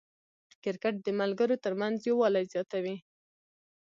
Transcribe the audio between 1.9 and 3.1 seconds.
یووالی زیاتوي.